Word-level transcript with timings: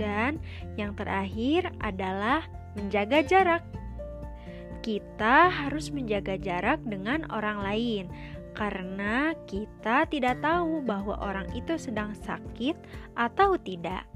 Dan 0.00 0.40
yang 0.80 0.96
terakhir 0.96 1.68
adalah 1.84 2.48
menjaga 2.72 3.20
jarak. 3.20 3.62
Kita 4.80 5.52
harus 5.52 5.92
menjaga 5.92 6.40
jarak 6.40 6.80
dengan 6.88 7.28
orang 7.28 7.60
lain 7.60 8.04
karena 8.56 9.36
kita 9.46 10.08
tidak 10.10 10.42
tahu 10.42 10.82
bahwa 10.82 11.14
orang 11.22 11.46
itu 11.54 11.78
sedang 11.78 12.16
sakit 12.18 12.74
atau 13.14 13.54
tidak. 13.60 14.09